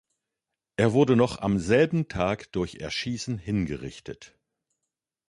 Er 0.77 0.93
wurde 0.93 1.15
noch 1.15 1.41
am 1.43 1.59
selben 1.59 2.07
Tag 2.07 2.51
durch 2.53 2.77
Erschießen 2.77 3.37
hingerichtet. 3.37 4.35